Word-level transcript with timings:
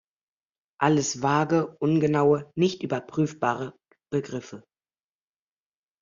Alles 0.79 1.21
vage, 1.21 1.75
ungenaue, 1.79 2.51
nicht 2.55 2.81
überprüfbare 2.81 3.77
Begriffe. 4.11 4.63